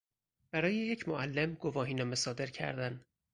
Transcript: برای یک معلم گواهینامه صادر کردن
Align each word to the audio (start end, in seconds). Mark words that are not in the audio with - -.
برای 0.51 0.75
یک 0.75 1.07
معلم 1.09 1.53
گواهینامه 1.53 2.15
صادر 2.15 2.45
کردن 2.47 3.01